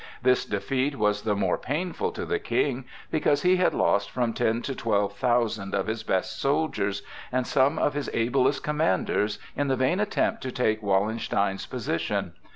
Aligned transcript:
This 0.23 0.45
defeat 0.45 0.95
was 0.95 1.21
the 1.21 1.35
more 1.35 1.59
painful 1.59 2.11
to 2.13 2.25
the 2.25 2.39
King 2.39 2.85
because 3.11 3.43
he 3.43 3.57
had 3.57 3.71
lost 3.75 4.09
from 4.09 4.33
ten 4.33 4.63
to 4.63 4.73
twelve 4.73 5.15
thousand 5.15 5.75
of 5.75 5.85
his 5.85 6.01
best 6.01 6.39
soldiers 6.41 7.03
and 7.31 7.45
some 7.45 7.77
of 7.77 7.93
his 7.93 8.09
ablest 8.11 8.63
commanders 8.63 9.37
in 9.55 9.67
the 9.67 9.75
vain 9.75 9.99
attempt 9.99 10.41
to 10.41 10.51
take 10.51 10.81
Wallenstein's 10.81 11.67
position. 11.67 12.33